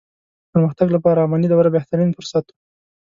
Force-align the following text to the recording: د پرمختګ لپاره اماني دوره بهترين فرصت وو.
د 0.45 0.45
پرمختګ 0.51 0.87
لپاره 0.95 1.19
اماني 1.25 1.47
دوره 1.49 1.69
بهترين 1.75 2.09
فرصت 2.17 2.45
وو. 2.49 2.57